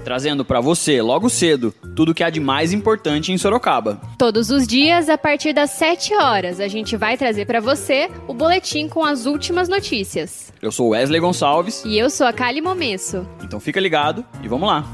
[0.00, 4.00] trazendo para você, logo cedo, tudo o que há de mais importante em Sorocaba.
[4.18, 8.34] Todos os dias, a partir das 7 horas, a gente vai trazer para você o
[8.34, 10.52] boletim com as últimas notícias.
[10.60, 11.84] Eu sou Wesley Gonçalves.
[11.84, 13.26] E eu sou a Kali Momesso.
[13.42, 14.84] Então fica ligado e vamos lá.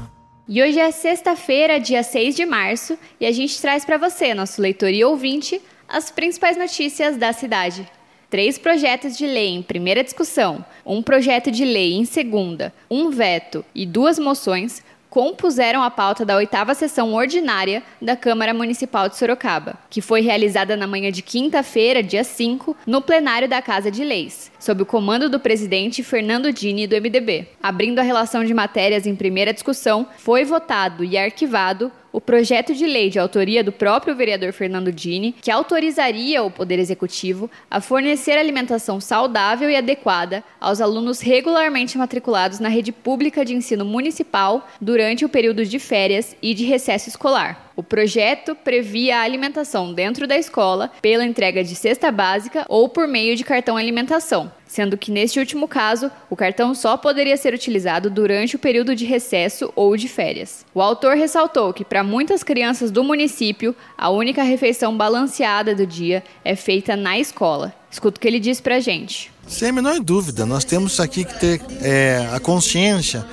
[0.47, 4.61] E hoje é sexta-feira, dia 6 de março, e a gente traz para você, nosso
[4.61, 7.85] leitor e ouvinte, as principais notícias da cidade
[8.29, 13.63] três projetos de lei em primeira discussão, um projeto de lei em segunda, um veto
[13.73, 19.75] e duas moções compuseram a pauta da oitava sessão ordinária da Câmara Municipal de Sorocaba,
[19.89, 24.51] que foi realizada na manhã de quinta-feira, dia 5, no plenário da Casa de Leis,
[24.59, 27.47] sob o comando do presidente Fernando Dini do MDB.
[27.61, 32.87] Abrindo a relação de matérias em primeira discussão, foi votado e arquivado o projeto de
[32.87, 38.39] lei de autoria do próprio vereador Fernando Dini, que autorizaria o Poder Executivo a fornecer
[38.39, 45.25] alimentação saudável e adequada aos alunos regularmente matriculados na rede pública de ensino municipal durante
[45.25, 47.66] o período de férias e de recesso escolar.
[47.77, 53.07] O projeto previa a alimentação dentro da escola pela entrega de cesta básica ou por
[53.07, 58.09] meio de cartão alimentação, sendo que neste último caso, o cartão só poderia ser utilizado
[58.09, 60.65] durante o período de recesso ou de férias.
[60.73, 66.23] O autor ressaltou que para muitas crianças do município, a única refeição balanceada do dia
[66.43, 67.75] é feita na escola.
[67.91, 69.31] Escuta o que ele diz pra gente.
[69.47, 73.23] Sem a menor dúvida, nós temos aqui que ter é, a consciência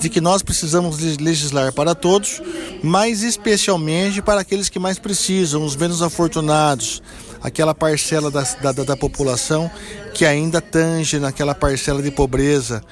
[0.00, 2.40] de que nós precisamos legislar para todos,
[2.82, 7.02] mas especialmente para aqueles que mais precisam, os menos afortunados,
[7.42, 9.70] aquela parcela da, da, da população
[10.14, 12.82] que ainda tange naquela parcela de pobreza.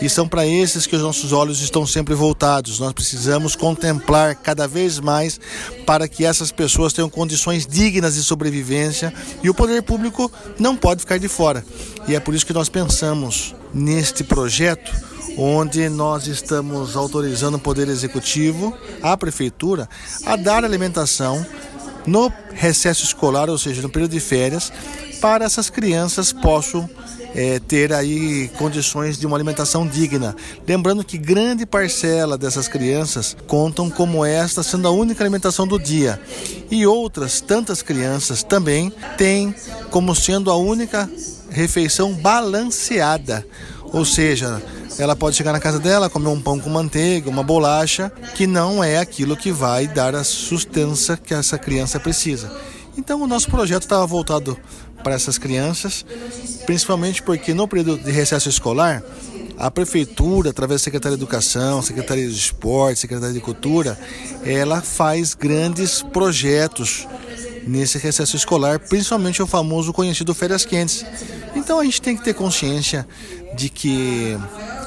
[0.00, 2.80] E são para esses que os nossos olhos estão sempre voltados.
[2.80, 5.38] Nós precisamos contemplar cada vez mais
[5.84, 11.00] para que essas pessoas tenham condições dignas de sobrevivência e o poder público não pode
[11.00, 11.62] ficar de fora.
[12.08, 17.88] E é por isso que nós pensamos neste projeto onde nós estamos autorizando o Poder
[17.88, 19.88] Executivo, a Prefeitura,
[20.24, 21.44] a dar alimentação
[22.06, 24.72] no recesso escolar, ou seja, no período de férias,
[25.20, 26.88] para essas crianças possam
[27.34, 30.34] é, ter aí condições de uma alimentação digna.
[30.66, 36.20] Lembrando que grande parcela dessas crianças contam como esta sendo a única alimentação do dia.
[36.70, 39.54] E outras tantas crianças também têm
[39.90, 41.08] como sendo a única
[41.50, 43.46] refeição balanceada.
[43.92, 44.62] Ou seja,
[44.98, 48.82] ela pode chegar na casa dela, comer um pão com manteiga, uma bolacha, que não
[48.82, 52.50] é aquilo que vai dar a sustância que essa criança precisa.
[52.96, 54.58] Então, o nosso projeto estava voltado
[55.02, 56.04] para essas crianças,
[56.66, 59.02] principalmente porque no período de recesso escolar,
[59.56, 63.98] a prefeitura, através da Secretaria de Educação, Secretaria de Esporte, Secretaria de Cultura,
[64.42, 67.06] ela faz grandes projetos
[67.66, 71.04] nesse recesso escolar, principalmente o famoso conhecido férias quentes.
[71.54, 73.06] Então a gente tem que ter consciência
[73.54, 74.38] de que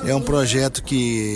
[0.05, 0.95] é um projeto que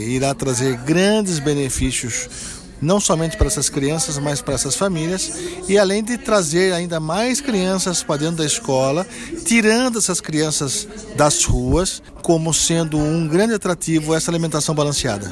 [0.09, 5.31] irá trazer grandes benefícios não somente para essas crianças, mas para essas famílias,
[5.67, 9.05] e além de trazer ainda mais crianças para dentro da escola,
[9.45, 15.31] tirando essas crianças das ruas, como sendo um grande atrativo essa alimentação balanceada.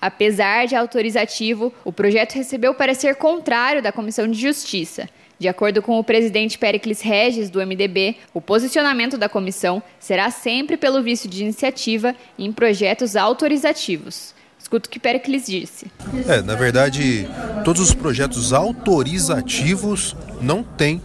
[0.00, 5.08] Apesar de autorizativo, o projeto recebeu parecer contrário da Comissão de Justiça.
[5.38, 10.76] De acordo com o presidente Pericles Regis, do MDB, o posicionamento da comissão será sempre
[10.76, 14.34] pelo vício de iniciativa em projetos autorizativos.
[14.58, 15.86] Escuta o que Pericles disse.
[16.26, 17.28] É, na verdade,
[17.64, 21.02] todos os projetos autorizativos não têm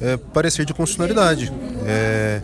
[0.00, 1.52] é, parecer de constitucionalidade.
[1.86, 2.40] É,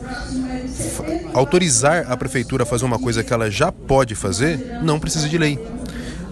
[1.34, 5.37] autorizar a prefeitura a fazer uma coisa que ela já pode fazer não precisa de
[5.37, 5.59] lei.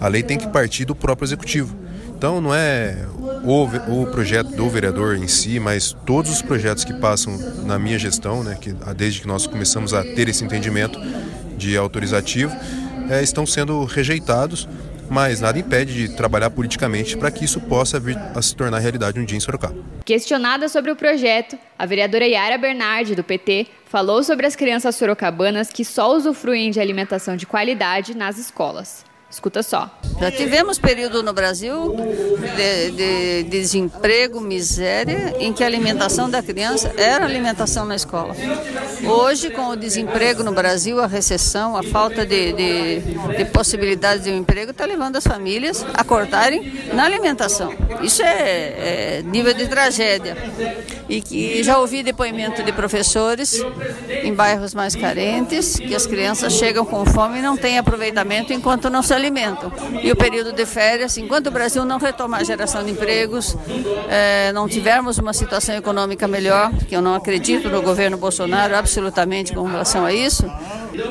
[0.01, 1.77] A lei tem que partir do próprio executivo.
[2.17, 3.07] Então não é
[3.45, 7.99] o, o projeto do vereador em si, mas todos os projetos que passam na minha
[7.99, 11.01] gestão, né, que, desde que nós começamos a ter esse entendimento
[11.57, 12.55] de autorizativo,
[13.11, 14.69] é, estão sendo rejeitados,
[15.09, 19.19] mas nada impede de trabalhar politicamente para que isso possa vir a se tornar realidade
[19.19, 19.75] um dia em Sorocaba.
[20.05, 25.71] Questionada sobre o projeto, a vereadora Yara Bernardi, do PT, falou sobre as crianças sorocabanas
[25.71, 29.10] que só usufruem de alimentação de qualidade nas escolas.
[29.31, 29.89] Escuta só.
[30.19, 36.43] Já tivemos período no Brasil de, de, de, desemprego, miséria, em que a alimentação da
[36.43, 38.35] criança era alimentação na escola.
[39.05, 43.01] Hoje, com o desemprego no Brasil, a recessão, a falta de, de,
[43.37, 47.73] de possibilidades de um emprego, está levando as famílias a cortarem na alimentação.
[48.03, 50.37] Isso é, é nível de tragédia.
[51.11, 53.61] E que já ouvi depoimento de professores
[54.23, 58.89] em bairros mais carentes, que as crianças chegam com fome e não têm aproveitamento enquanto
[58.89, 59.73] não se alimentam.
[60.03, 63.57] E o período de férias, enquanto o Brasil não retomar a geração de empregos,
[64.09, 69.53] é, não tivermos uma situação econômica melhor, que eu não acredito no governo Bolsonaro absolutamente
[69.53, 70.45] com relação a isso,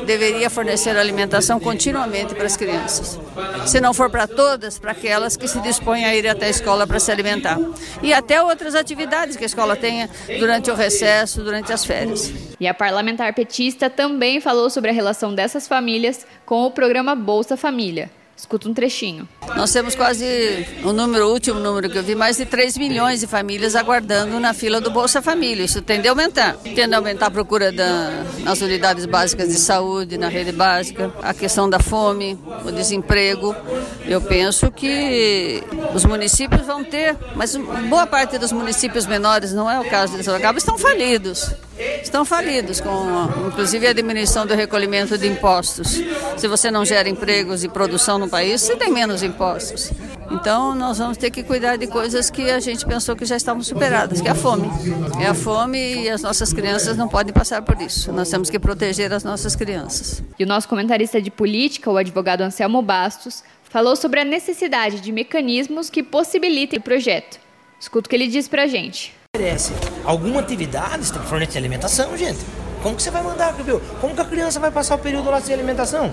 [0.06, 3.20] deveria fornecer alimentação continuamente para as crianças.
[3.66, 6.86] Se não for para todas, para aquelas que se dispõem a ir até a escola
[6.86, 7.58] para se alimentar.
[8.02, 10.10] E até outras atividades que a escola tenha
[10.40, 12.32] durante o recesso, durante as férias.
[12.60, 17.56] E a parlamentar petista também falou sobre a relação dessas famílias com o programa Bolsa
[17.56, 18.10] Família.
[18.40, 19.28] Escuta um trechinho.
[19.54, 23.20] Nós temos quase, o número, o último número que eu vi, mais de 3 milhões
[23.20, 25.66] de famílias aguardando na fila do Bolsa Família.
[25.66, 26.56] Isso tende a aumentar.
[26.56, 31.34] Tende a aumentar a procura da, nas unidades básicas de saúde, na rede básica, a
[31.34, 33.54] questão da fome, o desemprego.
[34.06, 35.62] Eu penso que
[35.94, 37.58] os municípios vão ter, mas
[37.90, 41.54] boa parte dos municípios menores, não é o caso de Sorocaba, estão falidos
[42.02, 46.00] estão falidos, com inclusive a diminuição do recolhimento de impostos.
[46.38, 49.92] Se você não gera empregos e produção no país, você tem menos impostos.
[50.32, 53.64] Então nós vamos ter que cuidar de coisas que a gente pensou que já estavam
[53.64, 54.70] superadas, que é a fome.
[55.22, 58.12] É a fome e as nossas crianças não podem passar por isso.
[58.12, 60.22] Nós temos que proteger as nossas crianças.
[60.38, 65.12] E o nosso comentarista de política, o advogado Anselmo Bastos, falou sobre a necessidade de
[65.12, 67.40] mecanismos que possibilitem o projeto.
[67.80, 69.74] Escuta o que ele diz pra gente oferece
[70.06, 72.40] alguma atividade, você tem que fornecer alimentação, gente.
[72.82, 73.80] Como que você vai mandar, viu?
[74.02, 76.12] Como que a criança vai passar o período lá sem alimentação?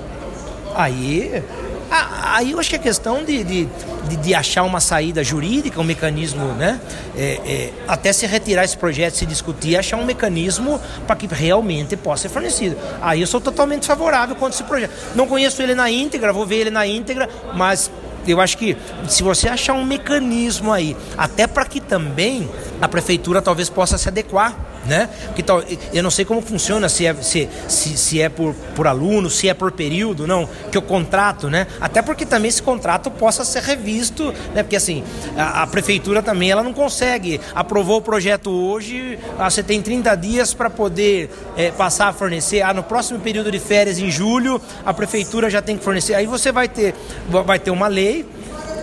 [0.74, 1.42] Aí,
[1.90, 3.68] aí eu acho que é questão de, de,
[4.06, 6.78] de, de achar uma saída jurídica, um mecanismo, né?
[7.16, 11.96] É, é, até se retirar esse projeto, se discutir, achar um mecanismo para que realmente
[11.96, 12.76] possa ser fornecido.
[13.00, 14.92] Aí eu sou totalmente favorável contra esse projeto.
[15.14, 17.90] Não conheço ele na íntegra, vou ver ele na íntegra, mas
[18.32, 18.76] eu acho que
[19.08, 22.48] se você achar um mecanismo aí, até para que também
[22.80, 24.54] a prefeitura talvez possa se adequar,
[24.86, 25.08] né?
[25.26, 25.62] Porque tal,
[25.92, 29.48] eu não sei como funciona, se é, se, se, se é por, por aluno, se
[29.48, 31.66] é por período, não, que o contrato, né?
[31.80, 34.62] Até porque também esse contrato possa ser revisto, né?
[34.62, 35.02] Porque assim,
[35.36, 40.14] a, a prefeitura também ela não consegue, aprovou o projeto hoje, ah, você tem 30
[40.16, 44.60] dias para poder é, passar a fornecer, ah, no próximo período de férias, em julho,
[44.84, 46.14] a prefeitura já tem que fornecer.
[46.14, 46.94] Aí você vai ter,
[47.28, 48.26] vai ter uma lei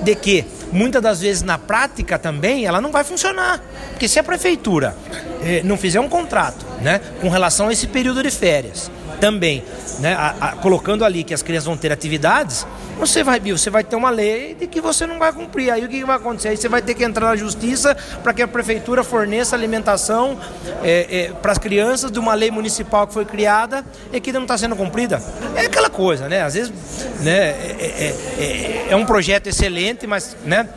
[0.03, 3.61] de que muitas das vezes na prática também ela não vai funcionar.
[3.91, 4.95] Porque se a prefeitura
[5.43, 9.63] eh, não fizer um contrato né, com relação a esse período de férias, também,
[9.99, 12.65] né, a, a, colocando ali que as crianças vão ter atividades,
[12.97, 15.71] você vai, você vai ter uma lei de que você não vai cumprir.
[15.71, 16.49] Aí o que, que vai acontecer?
[16.49, 20.37] Aí você vai ter que entrar na justiça para que a prefeitura forneça alimentação
[20.83, 24.43] é, é, para as crianças de uma lei municipal que foi criada e que não
[24.43, 25.21] está sendo cumprida.
[25.55, 26.43] É aquela coisa, né?
[26.43, 26.73] Às vezes
[27.21, 30.67] né, é, é, é, é um projeto excelente, mas né,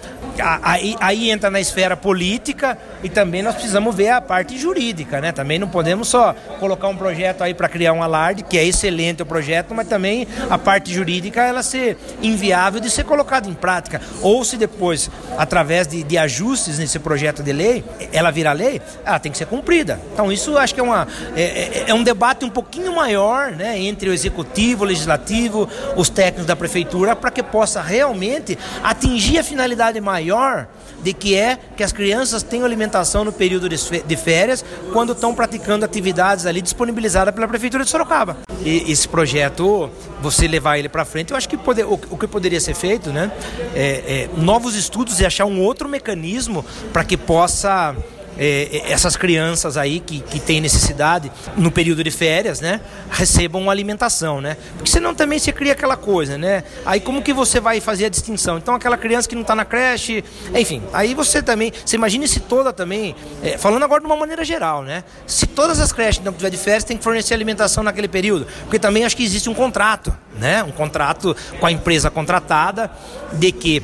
[0.40, 5.32] aí, aí entra na esfera política e também nós precisamos ver a parte jurídica, né?
[5.32, 9.22] Também não podemos só colocar um projeto aí para criar um alarde, que é excelente
[9.22, 14.00] o projeto, mas também a parte jurídica ela ser inviável de ser colocada em prática.
[14.22, 19.18] Ou se depois, através de, de ajustes nesse projeto de lei, ela virar lei, ela
[19.18, 20.00] tem que ser cumprida.
[20.12, 23.78] Então isso acho que é, uma, é, é, é um debate um pouquinho maior né,
[23.78, 29.44] entre o executivo, o legislativo, os técnicos da prefeitura, para que possa realmente atingir a
[29.44, 30.25] finalidade maior
[31.02, 35.84] de que é que as crianças tenham alimentação no período de férias, quando estão praticando
[35.84, 38.38] atividades ali disponibilizadas pela Prefeitura de Sorocaba.
[38.64, 42.26] E esse projeto, você levar ele para frente, eu acho que poder, o, o, que
[42.26, 43.30] poderia ser feito, né?
[43.74, 47.94] É, é, novos estudos e achar um outro mecanismo para que possa
[48.38, 53.70] é, é, essas crianças aí que, que têm necessidade no período de férias, né, recebam
[53.70, 54.56] alimentação, né?
[54.76, 56.64] Porque senão também você cria aquela coisa, né?
[56.84, 58.58] Aí como que você vai fazer a distinção?
[58.58, 60.24] Então aquela criança que não está na creche,
[60.54, 64.44] enfim, aí você também, você imagina se toda também, é, falando agora de uma maneira
[64.44, 65.04] geral, né?
[65.26, 68.78] Se todas as creches não tiver de férias, tem que fornecer alimentação naquele período, porque
[68.78, 70.62] também acho que existe um contrato, né?
[70.62, 72.90] Um contrato com a empresa contratada
[73.32, 73.82] de que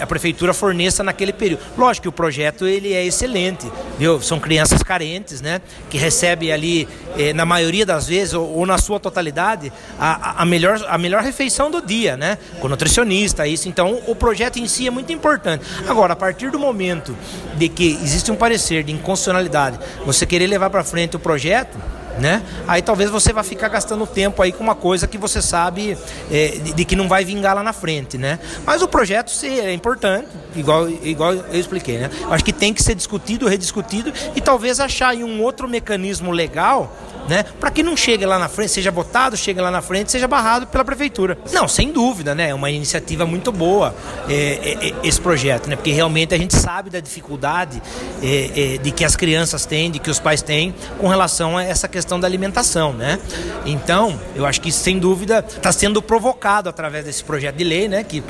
[0.00, 1.62] a prefeitura forneça naquele período.
[1.76, 4.20] Lógico que o projeto ele é excelente, viu?
[4.20, 5.60] São crianças carentes, né?
[5.88, 10.44] Que recebem ali, é, na maioria das vezes, ou, ou na sua totalidade, a, a,
[10.44, 12.38] melhor, a melhor refeição do dia, né?
[12.60, 13.68] Com nutricionista, isso.
[13.68, 15.64] Então, o projeto em si é muito importante.
[15.86, 17.16] Agora, a partir do momento
[17.56, 21.78] de que existe um parecer de inconstitucionalidade, você querer levar para frente o projeto,
[22.18, 22.42] né?
[22.66, 25.96] Aí talvez você vá ficar gastando tempo aí com uma coisa que você sabe
[26.30, 28.38] é, de, de, que não vai vingar lá na frente, né?
[28.64, 32.10] Mas o projeto sim, é importante, igual, igual eu expliquei, né?
[32.30, 36.92] Acho que tem que ser discutido, rediscutido e talvez achar aí um outro mecanismo legal
[37.28, 37.44] né?
[37.60, 40.66] Para que não chegue lá na frente, seja votado, chegue lá na frente, seja barrado
[40.66, 41.38] pela prefeitura.
[41.52, 42.50] Não, sem dúvida, né?
[42.50, 43.94] É uma iniciativa muito boa
[44.28, 45.76] é, é, é, esse projeto, né?
[45.76, 47.82] Porque realmente a gente sabe da dificuldade
[48.22, 51.62] é, é, de que as crianças têm, de que os pais têm com relação a
[51.62, 53.18] essa questão da alimentação, né?
[53.66, 58.02] Então, eu acho que sem dúvida está sendo provocado através desse projeto de lei, né?
[58.02, 58.22] Que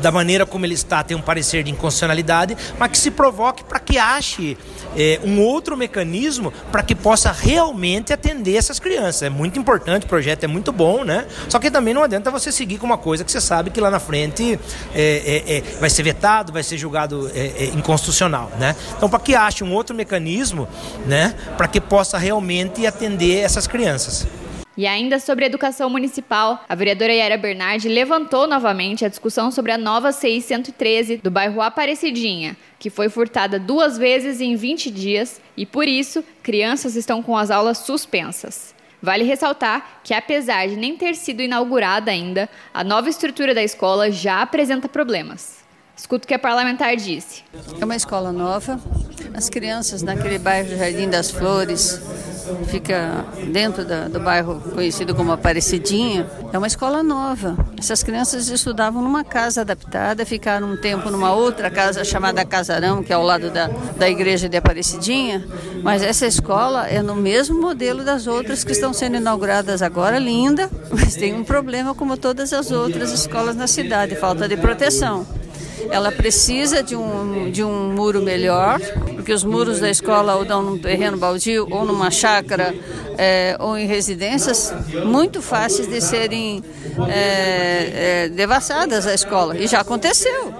[0.00, 3.78] da maneira como ele está, tem um parecer de inconstitucionalidade, mas que se provoque para
[3.78, 4.56] que ache
[4.96, 9.22] é, um outro mecanismo para que possa realmente atender essas crianças.
[9.22, 11.26] É muito importante, o projeto é muito bom, né?
[11.48, 13.90] Só que também não adianta você seguir com uma coisa que você sabe que lá
[13.90, 14.58] na frente
[14.94, 17.30] é, é, vai ser vetado, vai ser julgado
[17.74, 18.74] inconstitucional, né?
[18.96, 20.68] Então, para que ache um outro mecanismo,
[21.06, 24.26] né, para que possa realmente atender essas crianças.
[24.80, 29.76] E ainda sobre educação municipal, a vereadora Yara Bernardi levantou novamente a discussão sobre a
[29.76, 35.66] nova CI 113 do bairro Aparecidinha, que foi furtada duas vezes em 20 dias e,
[35.66, 38.74] por isso, crianças estão com as aulas suspensas.
[39.02, 44.10] Vale ressaltar que, apesar de nem ter sido inaugurada ainda, a nova estrutura da escola
[44.10, 45.60] já apresenta problemas.
[45.94, 47.44] Escuta o que a parlamentar disse.
[47.78, 48.80] É uma escola nova.
[49.34, 52.00] As crianças naquele bairro Jardim das Flores,
[52.66, 57.56] fica dentro da, do bairro conhecido como Aparecidinha, é uma escola nova.
[57.78, 63.12] Essas crianças estudavam numa casa adaptada, ficaram um tempo numa outra casa chamada Casarão, que
[63.12, 65.44] é ao lado da, da igreja de Aparecidinha,
[65.82, 70.70] mas essa escola é no mesmo modelo das outras que estão sendo inauguradas agora, linda,
[70.90, 75.26] mas tem um problema como todas as outras escolas na cidade, falta de proteção.
[75.90, 78.80] Ela precisa de um, de um muro melhor,
[79.14, 82.74] porque os muros da escola ou dão num terreno baldio ou numa chácara
[83.16, 84.72] é, ou em residências
[85.04, 86.62] muito fáceis de serem
[87.08, 89.56] é, é, devassadas a escola.
[89.56, 90.54] E já aconteceu.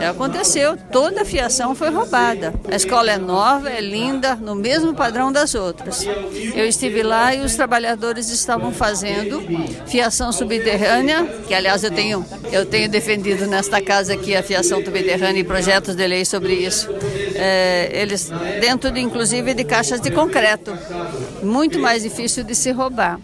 [0.00, 2.52] É, aconteceu, toda a fiação foi roubada.
[2.70, 6.06] A escola é nova, é linda, no mesmo padrão das outras.
[6.54, 9.42] Eu estive lá e os trabalhadores estavam fazendo
[9.86, 15.40] fiação subterrânea, que aliás eu tenho, eu tenho defendido nesta casa aqui a fiação subterrânea
[15.40, 16.88] e projetos de lei sobre isso.
[17.34, 20.76] É, eles dentro de inclusive de caixas de concreto,
[21.42, 23.18] muito mais difícil de se roubar.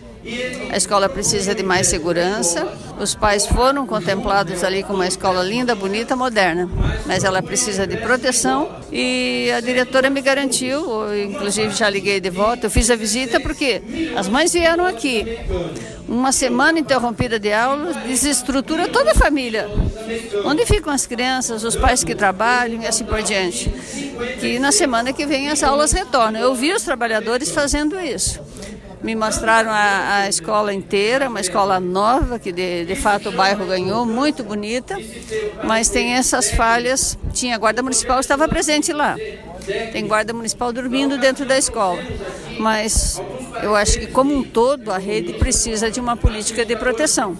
[0.70, 2.66] A escola precisa de mais segurança.
[3.00, 6.68] Os pais foram contemplados ali com uma escola linda, bonita, moderna,
[7.06, 10.82] mas ela precisa de proteção e a diretora me garantiu,
[11.14, 13.82] inclusive já liguei de volta, eu fiz a visita porque
[14.16, 15.38] as mães vieram aqui.
[16.08, 19.68] Uma semana interrompida de aula desestrutura toda a família.
[20.44, 23.70] Onde ficam as crianças, os pais que trabalham e assim por diante?
[24.38, 26.40] Que na semana que vem as aulas retornam.
[26.40, 28.40] Eu vi os trabalhadores fazendo isso
[29.02, 33.66] me mostraram a, a, escola inteira, uma escola nova que de, de fato o bairro
[33.66, 34.96] ganhou, muito bonita,
[35.64, 37.18] mas tem essas falhas.
[37.32, 39.16] Tinha a guarda municipal estava presente lá.
[39.92, 42.02] Tem guarda municipal dormindo dentro da escola.
[42.58, 43.20] Mas
[43.62, 47.36] eu acho que, como um todo, a rede precisa de uma política de proteção.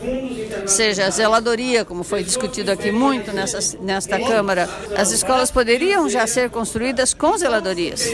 [0.67, 6.27] Seja a zeladoria, como foi discutido aqui muito nessa, nesta Câmara, as escolas poderiam já
[6.27, 8.11] ser construídas com zeladorias.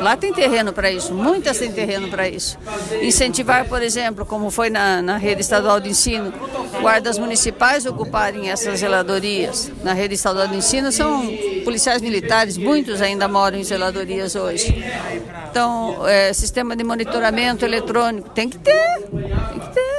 [0.00, 2.58] Lá tem terreno para isso, muitas têm terreno para isso.
[3.02, 6.32] Incentivar, por exemplo, como foi na, na rede estadual de ensino,
[6.80, 9.70] guardas municipais ocuparem essas zeladorias.
[9.82, 11.22] Na rede estadual de ensino são
[11.62, 14.84] policiais militares, muitos ainda moram em zeladorias hoje.
[15.50, 19.92] Então, é, sistema de monitoramento eletrônico tem que ter, tem que ter.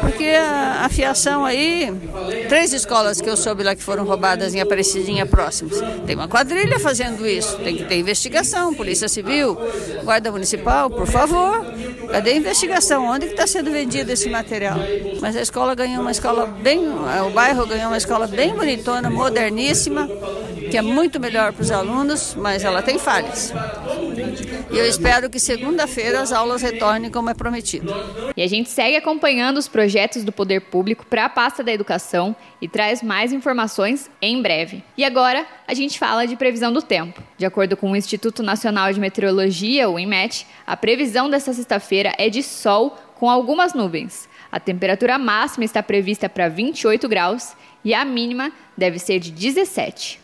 [0.00, 1.92] Porque a, a fiação aí,
[2.48, 5.80] três escolas que eu soube lá que foram roubadas em Aparecidinha próximas.
[6.06, 9.56] Tem uma quadrilha fazendo isso, tem que ter investigação, Polícia Civil,
[10.02, 11.64] Guarda Municipal, por favor.
[12.14, 13.06] Cadê a investigação?
[13.06, 14.76] Onde está sendo vendido esse material?
[15.20, 20.08] Mas a escola ganhou uma escola bem, o bairro ganhou uma escola bem bonitona, moderníssima,
[20.70, 23.52] que é muito melhor para os alunos, mas ela tem falhas.
[24.70, 27.92] E eu espero que segunda-feira as aulas retornem como é prometido.
[28.36, 32.34] E a gente segue acompanhando os projetos do poder público para a pasta da educação
[32.60, 34.82] e traz mais informações em breve.
[34.96, 37.22] E agora a gente fala de previsão do tempo.
[37.38, 42.28] De acordo com o Instituto Nacional de Meteorologia, o INMET, a previsão desta sexta-feira é
[42.28, 44.28] de sol com algumas nuvens.
[44.50, 50.23] A temperatura máxima está prevista para 28 graus e a mínima deve ser de 17.